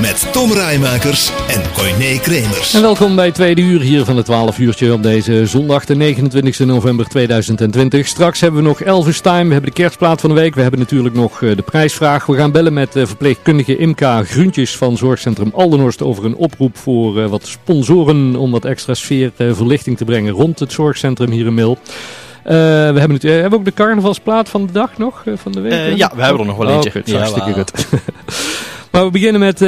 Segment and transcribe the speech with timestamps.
[0.00, 2.74] Met Tom Rijmakers en Corné Kremers.
[2.74, 5.96] En welkom bij het tweede uur hier van het 12 uurtje op deze zondag de
[5.96, 8.06] 29 november 2020.
[8.06, 10.54] Straks hebben we nog Elvis Time, we hebben de kerstplaat van de week.
[10.54, 12.26] We hebben natuurlijk nog eh, de prijsvraag.
[12.26, 17.28] We gaan bellen met verpleegkundige Imka Gruntjes van Zorgcentrum Aldenhorst over een oproep voor eh,
[17.28, 21.54] wat sponsoren om wat extra sfeer eh, verlichting te brengen rond het zorgcentrum hier in
[21.54, 21.78] Mil.
[22.44, 25.34] Uh, we hebben, het, uh, hebben we ook de carnavalsplaat van de dag nog, uh,
[25.36, 25.72] van de week?
[25.72, 26.88] Uh, ja, we hebben er nog wel eentje.
[26.88, 27.86] Oh, goed, hartstikke goed.
[28.92, 29.58] Maar we beginnen met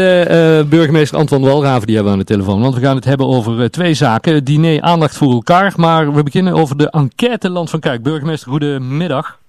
[0.69, 2.61] burgemeester Anton Walraven, die hebben we aan de telefoon.
[2.61, 4.45] Want we gaan het hebben over twee zaken.
[4.45, 5.73] Diner, aandacht voor elkaar.
[5.77, 8.03] Maar we beginnen over de enquête Land van Kuik.
[8.03, 9.41] Burgemeester, goedemiddag.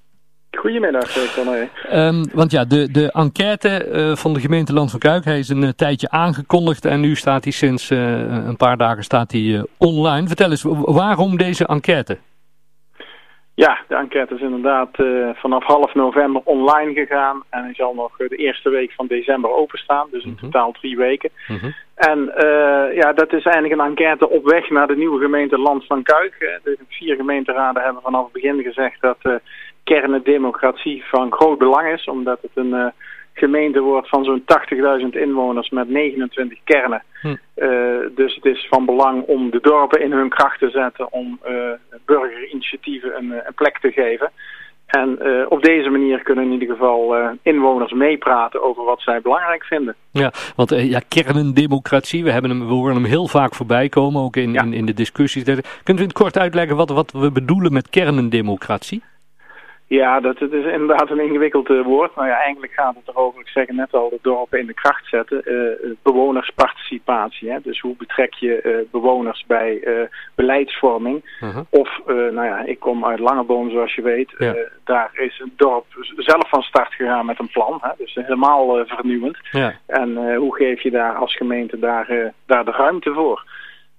[0.52, 1.70] Goedemiddag, Conné.
[1.94, 5.50] Um, want ja, de, de enquête uh, van de gemeente Land van Kuik, hij is
[5.50, 8.00] een uh, tijdje aangekondigd en nu staat hij sinds uh,
[8.46, 10.28] een paar dagen staat hij, online.
[10.28, 12.18] Vertel eens, waarom deze enquête?
[13.56, 18.18] Ja, de enquête is inderdaad uh, vanaf half november online gegaan en hij zal nog
[18.18, 20.52] de eerste week van december openstaan, dus in mm -hmm.
[20.52, 21.30] totaal drie weken.
[21.48, 21.74] Mm -hmm.
[21.96, 25.86] En uh, ja, dat is eigenlijk een enquête op weg naar de nieuwe gemeente Land
[25.86, 26.60] van Kuik.
[26.64, 29.36] De vier gemeenteraden hebben vanaf het begin gezegd dat uh,
[29.84, 32.94] kerndemocratie van groot belang is, omdat het een
[33.34, 34.44] gemeente wordt van zo'n
[35.02, 37.04] 80.000 inwoners met 29 kernen.
[37.22, 37.36] Hm.
[37.56, 41.40] Uh, dus het is van belang om de dorpen in hun kracht te zetten om
[41.48, 41.52] uh,
[42.06, 44.32] burgerinitiatieven een, een, plek te geven.
[44.86, 49.64] En uh, op deze manier kunnen in ieder geval inwoners meepraten over wat zij belangrijk
[49.64, 49.96] vinden.
[50.12, 54.36] Ja, want ja, kernendemocratie, we, hebben hem, we horen hem heel vaak voorbij komen, ook
[54.36, 54.62] in, ja.
[54.62, 55.44] in, in de discussies.
[55.44, 59.04] Kunt u in het kort uitleggen wat, wat we bedoelen met kernendemocratie?
[59.94, 62.16] Ja, dat het is inderdaad een ingewikkeld uh, woord.
[62.16, 64.74] Nou ja, eigenlijk gaat het erover, ik zeg het net al, de dorpen in de
[64.74, 65.42] kracht zetten.
[65.46, 67.52] Uh, bewonersparticipatie.
[67.52, 67.58] Hè?
[67.62, 69.88] Dus hoe betrek je uh, bewoners bij
[70.36, 71.38] beleidsvorming?
[71.40, 71.58] -huh.
[71.70, 74.34] Of, nou ja, ik kom uit Langeboom zoals je weet.
[74.38, 74.56] Ja.
[74.84, 75.86] daar is het dorp
[76.18, 77.78] zelf van start gegaan met een plan.
[77.82, 77.90] Hè?
[77.98, 79.38] Dus helemaal vernieuwend.
[79.52, 79.74] Ja.
[79.88, 83.44] En hoe geef je daar als gemeente daar, daar de ruimte voor?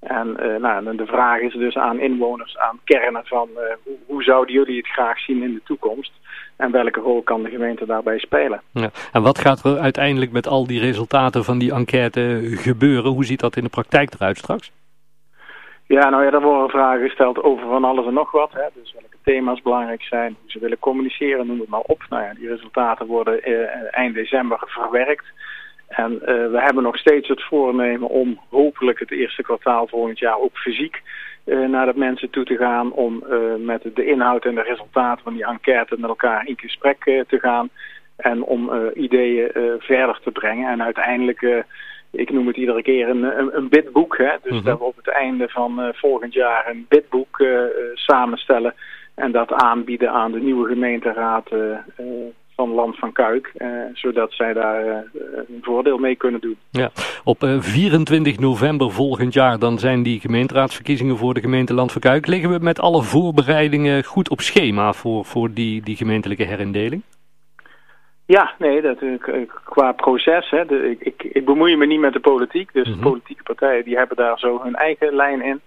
[0.05, 4.23] En uh, nou, de vraag is dus aan inwoners, aan kernen van uh, hoe, hoe,
[4.23, 6.13] zouden jullie het graag zien in de toekomst?
[6.57, 8.63] En welke rol kan de gemeente daarbij spelen?
[8.73, 8.91] Ja.
[9.13, 13.11] En wat gaat er uiteindelijk met al die resultaten van die enquête gebeuren?
[13.11, 14.73] Hoe ziet dat in de praktijk eruit straks?
[15.87, 18.53] Ja, nou ja, er worden vragen gesteld over van alles en nog wat.
[18.53, 18.67] Hè.
[18.75, 22.05] Dus welke thema's belangrijk zijn, hoe ze willen communiceren, noem het maar op.
[22.09, 25.25] Nou ja, die resultaten worden uh, eind december verwerkt.
[25.89, 30.39] En uh, we hebben nog steeds het voornemen om hopelijk het eerste kwartaal volgend jaar
[30.39, 31.03] ook fysiek
[31.45, 32.93] uh, naar de mensen toe te gaan.
[32.93, 37.25] Om uh, met de inhoud en de resultaten van die enquête met elkaar in gesprek
[37.29, 37.69] te gaan.
[38.17, 40.71] En om ideeën verder te brengen.
[40.71, 41.65] En uiteindelijk,
[42.11, 44.19] ik noem het iedere keer een, een, een bidboek.
[44.19, 44.31] Hè?
[44.43, 44.65] Dus mm -hmm.
[44.65, 47.45] dat we op het einde van volgend jaar een bidboek
[47.95, 48.75] samenstellen.
[49.15, 51.51] En dat aanbieden aan de nieuwe gemeenteraad
[52.57, 54.97] van Land van Kuik, eh, zodat zij daar uh,
[55.49, 56.57] een voordeel mee kunnen doen.
[56.71, 56.91] Ja.
[57.25, 62.01] Op uh, 24 november volgend jaar dan zijn die gemeenteraadsverkiezingen voor de gemeente Land van
[62.01, 62.27] Kuik.
[62.27, 67.03] Liggen we met alle voorbereidingen goed op schema voor, voor die, die gemeentelijke herindeling?
[68.27, 68.99] Ja, nee, dat,
[69.65, 72.93] qua proces, hè, de, ik, ik, ik bemoei me niet met de politiek, dus mm
[72.93, 73.03] -hmm.
[73.03, 75.61] de politieke partijen die hebben daar zo hun eigen lijn in.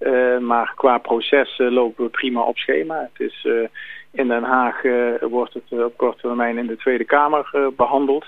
[0.00, 3.08] Uh, maar qua proces uh, lopen we prima op schema.
[3.12, 3.68] Het is uh,
[4.12, 4.82] in Den Haag
[5.20, 8.26] wordt het op korte termijn in de Tweede Kamer behandeld.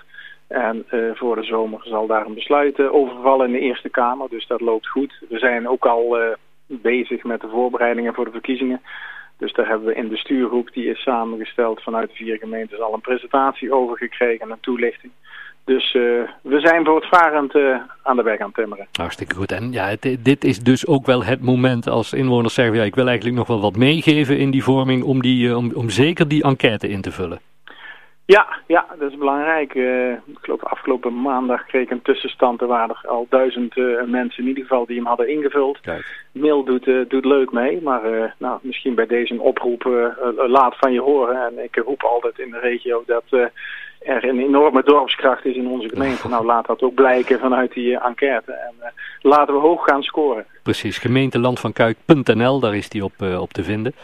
[0.49, 0.85] En
[1.15, 4.29] voor de zomer zal daar een besluit over vallen in de Eerste Kamer.
[4.29, 5.23] Dus dat loopt goed.
[5.29, 6.17] We zijn ook al
[6.67, 8.83] bezig met de voorbereidingen voor de verkiezingen.
[9.39, 12.95] Dus daar hebben we in de stuurgroep, die is samengesteld vanuit de vier gemeentes, al
[12.95, 15.13] een presentatie over gekregen en een toelichting.
[15.65, 16.03] Dus uh,
[16.43, 18.87] we zijn voortvarend uh, aan de weg aan het timmeren.
[18.93, 19.53] Hartstikke goed.
[19.53, 22.77] En ja, het, dit is dus ook wel het moment als inwoners zeggen...
[22.77, 25.03] Ja, ik wil eigenlijk nog wel wat meegeven in die vorming...
[25.03, 27.41] om, die, uh, om, om zeker die enquête in te vullen.
[28.25, 29.75] Ja, ja, dat is belangrijk.
[29.75, 32.61] ik geloof afgelopen maandag kreeg ik een tussenstand.
[32.61, 33.77] Er waren er al duizend
[34.07, 35.81] mensen in ieder geval die hem hadden ingevuld.
[35.81, 36.25] Kijk.
[36.33, 39.83] Mail doet, doet leuk mee, maar nou, misschien bij deze een oproep
[40.47, 41.47] laat van je horen.
[41.47, 43.25] En ik roep altijd in de regio dat
[44.05, 46.29] er een enorme dorpskracht is in onze gemeente.
[46.29, 48.53] Nou, laat dat ook blijken vanuit die uh, enquête.
[48.53, 48.87] En uh,
[49.21, 50.45] laten we hoog gaan scoren.
[50.63, 53.95] Precies, gemeentelandvankuik.nl, daar is die op, uh, op te vinden.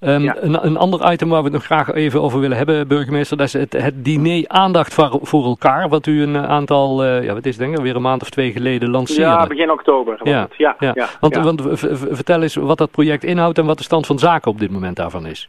[0.00, 0.36] Um, ja.
[0.40, 3.46] een, een ander item waar we het nog graag even over willen hebben, burgemeester, dat
[3.46, 7.56] is het, het diner aandacht voor, voor elkaar, wat u een aantal, ja wat is
[7.56, 9.22] het denk ik, weer een maand of twee geleden lanceerde.
[9.22, 10.20] Ja, begin oktober.
[10.22, 10.92] Ja, ja, ja.
[10.94, 11.08] ja.
[11.20, 14.58] Want, want vertel eens wat dat project inhoudt en wat de stand van zaken op
[14.58, 15.48] dit moment daarvan is.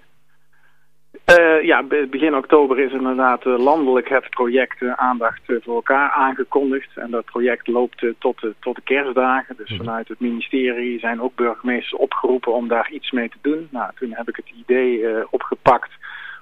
[1.30, 6.98] Uh, ja, begin oktober is inderdaad uh, landelijk het project uh, Aandacht voor elkaar aangekondigd.
[6.98, 9.56] En dat project loopt tot, de, tot de kerstdagen.
[9.58, 9.78] Dus Mhm.
[9.78, 13.68] vanuit het ministerie zijn ook burgemeesters opgeroepen om daar iets mee te doen.
[13.72, 15.92] Nou, toen heb ik het idee opgepakt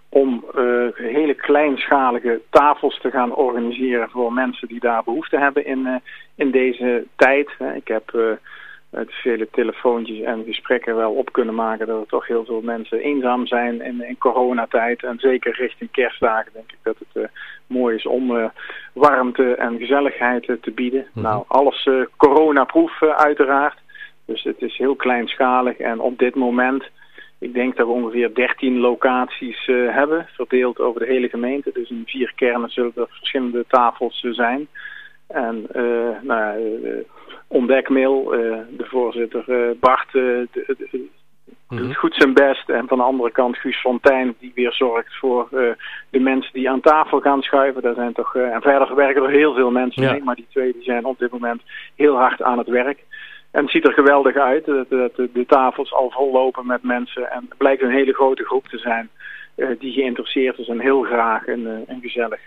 [0.10, 0.46] om
[0.94, 6.02] hele kleinschalige tafels te gaan organiseren voor mensen die daar behoefte hebben in,
[6.36, 7.50] in deze tijd.
[7.76, 8.38] Ik heb
[8.92, 13.00] uit vele telefoontjes en gesprekken wel op kunnen maken dat er toch heel veel mensen
[13.00, 15.04] eenzaam zijn in, in coronatijd.
[15.04, 17.28] En zeker richting kerstdagen denk ik dat het uh,
[17.68, 18.46] mooi is om uh,
[18.94, 21.08] warmte en gezelligheid uh, te bieden.
[21.14, 21.26] Mhm.
[21.26, 23.78] Nou, alles coronaproof uiteraard.
[24.26, 26.84] Dus het is heel kleinschalig en op dit moment,
[27.40, 31.70] ik denk dat we ongeveer 13 locaties hebben, verdeeld over de hele gemeente.
[31.74, 34.68] Dus in vier kernen zullen er verschillende tafels zijn.
[35.28, 35.68] En
[36.22, 37.06] nou, ontdekmail,
[37.50, 40.38] uh, de voorzitter uh, Bart uh,
[41.68, 41.94] doet Mhm.
[41.94, 42.70] goed zijn best.
[42.70, 45.48] En van de andere kant Guus Fontijn die weer zorgt voor
[46.10, 47.82] de mensen die aan tafel gaan schuiven.
[47.82, 50.12] Daar zijn toch, en verder werken er heel veel mensen Ja.
[50.12, 51.62] mee, maar die twee die zijn op dit moment
[51.96, 53.04] heel hard aan het werk.
[53.52, 56.84] En het ziet er geweldig uit dat, dat de, de tafels al vol lopen met
[56.84, 57.32] mensen.
[57.32, 59.10] En het blijkt een hele grote groep te zijn
[59.80, 62.40] die geïnteresseerd is en heel graag een, een gezellig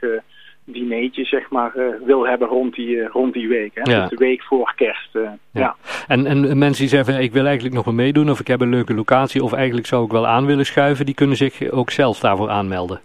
[0.64, 3.70] dineetje zeg maar uh, wil hebben rond die, uh, rond die week.
[3.74, 3.92] Hè?
[3.92, 4.00] Ja.
[4.00, 5.14] Dus de week voor kerst.
[5.14, 5.38] Uh, ja.
[5.60, 5.76] Ja.
[6.06, 8.70] En, en mensen die zeggen, ik wil eigenlijk nog wel meedoen of ik heb een
[8.70, 12.20] leuke locatie of eigenlijk zou ik wel aan willen schuiven, die kunnen zich ook zelf
[12.20, 13.00] daarvoor aanmelden.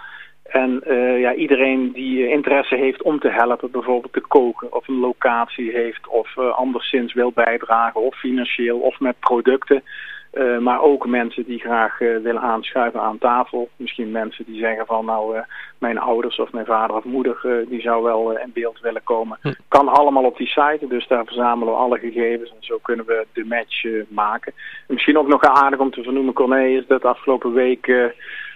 [0.47, 4.99] en uh, ja, iedereen die interesse heeft om te helpen, bijvoorbeeld te koken of een
[4.99, 9.83] locatie heeft of uh, anderszins wil bijdragen of financieel of met producten.
[10.33, 13.69] Uh, maar ook mensen die graag uh, willen aanschuiven aan tafel.
[13.75, 15.41] Misschien mensen die zeggen van nou uh,
[15.77, 19.37] mijn ouders of mijn vader of moeder die zou wel in beeld willen komen.
[19.41, 19.53] Hm.
[19.67, 23.25] Kan allemaal op die site, dus daar verzamelen we alle gegevens en zo kunnen we
[23.33, 24.53] de match maken.
[24.87, 28.13] En misschien ook nog aardig om te vernoemen Corné is dat afgelopen week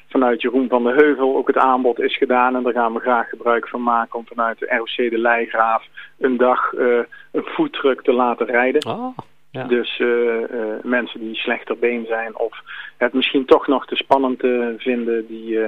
[0.10, 2.56] vanuit Jeroen van der Heuvel ook het aanbod is gedaan.
[2.56, 5.88] En daar gaan we graag gebruik van maken om vanuit de ROC de Leigraaf
[6.20, 6.72] een dag
[7.32, 8.86] een foodtruck te laten rijden.
[8.86, 9.18] Oh.
[9.52, 10.44] Dus uh,
[10.84, 12.62] mensen die slechter been zijn of
[12.98, 15.60] het misschien toch nog te spannend uh, vinden, die,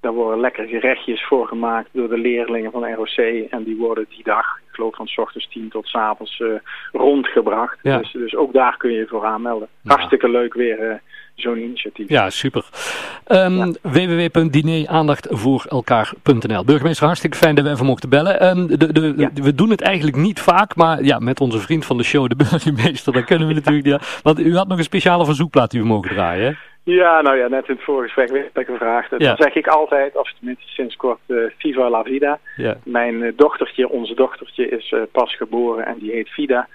[0.00, 3.16] daar worden lekker gerechtjes voor gemaakt door de leerlingen van ROC
[3.50, 6.42] en die worden die dag, ik geloof van s ochtends 10 tot s avonds
[6.92, 7.78] rondgebracht.
[7.82, 7.98] Ja.
[7.98, 9.68] Dus, dus ook daar kun je je voor aanmelden.
[9.80, 9.90] Ja.
[9.90, 11.00] Hartstikke leuk weer
[11.40, 12.08] zo'n initiatief.
[12.08, 12.64] Ja, super.
[13.26, 18.46] Um, www.dineraandachtvoorelkaar.nl Burgemeester, hartstikke fijn dat we even mochten bellen.
[18.46, 19.30] Um, de, de, Ja.
[19.34, 22.36] We doen het eigenlijk niet vaak, maar ja, met onze vriend van de show, de
[22.50, 23.86] burgemeester, dan kunnen we natuurlijk...
[23.86, 26.52] Ja, want u had nog een speciale verzoekplaat die we mogen draaien, hè?
[26.90, 29.10] Ja, nou ja, net in het voorgesprek werd ik gevraagd.
[29.10, 29.16] Ja.
[29.16, 32.38] Dan zeg ik altijd, of tenminste sinds kort, eh, Viva la Vida.
[32.56, 32.76] Ja.
[32.84, 36.68] Mijn eh, dochtertje, onze dochtertje, is eh, pas geboren en die heet Vida.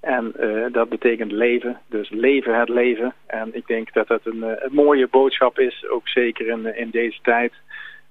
[0.00, 0.32] En
[0.72, 3.14] dat betekent leven, dus leven het leven.
[3.26, 7.18] En ik denk dat dat een, een mooie boodschap is, ook zeker in, in deze
[7.22, 7.52] tijd.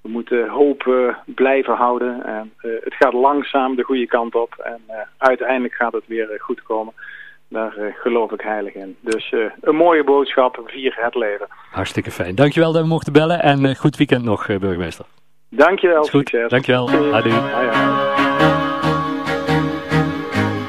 [0.01, 2.25] We moeten hoop eh, blijven houden.
[2.25, 4.81] En, het gaat langzaam de goede kant op en
[5.18, 6.94] uiteindelijk gaat het weer goed komen.
[7.49, 8.97] Daar eh, geloof ik heilig in.
[9.01, 11.47] Dus eh, een mooie boodschap, vier het leven.
[11.71, 12.35] Hartstikke fijn.
[12.35, 15.05] Dankjewel dat we mochten bellen en eh, goed weekend nog, burgemeester.
[15.49, 16.29] Dankjewel, Is goed.
[16.29, 16.49] succes.
[16.49, 17.13] Dankjewel.
[17.13, 18.37] Adieu.